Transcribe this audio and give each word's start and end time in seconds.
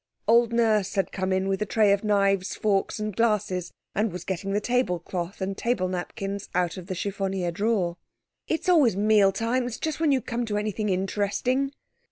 _"Old 0.27 0.51
Nurse 0.51 0.95
had 0.95 1.11
come 1.11 1.31
in 1.31 1.47
with 1.47 1.59
the 1.59 1.65
tray 1.67 1.91
of 1.91 2.03
knives, 2.03 2.55
forks, 2.55 2.97
and 2.97 3.15
glasses, 3.15 3.71
and 3.93 4.11
was 4.11 4.23
getting 4.23 4.51
the 4.51 4.59
tablecloth 4.59 5.41
and 5.41 5.55
table 5.55 5.87
napkins 5.87 6.49
out 6.55 6.75
of 6.75 6.87
the 6.87 6.95
chiffonier 6.95 7.51
drawer. 7.51 7.97
"It's 8.47 8.67
always 8.67 8.97
meal 8.97 9.31
times 9.31 9.77
just 9.77 9.99
when 9.99 10.11
you 10.11 10.19
come 10.19 10.43
to 10.47 10.57
anything 10.57 10.89
interesting." 10.89 11.71